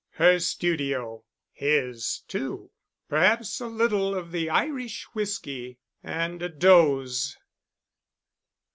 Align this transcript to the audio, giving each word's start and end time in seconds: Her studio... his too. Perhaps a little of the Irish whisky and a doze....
Her 0.13 0.39
studio... 0.39 1.25
his 1.51 2.23
too. 2.27 2.71
Perhaps 3.07 3.59
a 3.61 3.67
little 3.67 4.15
of 4.15 4.31
the 4.31 4.49
Irish 4.49 5.03
whisky 5.13 5.77
and 6.03 6.41
a 6.41 6.49
doze.... 6.49 7.37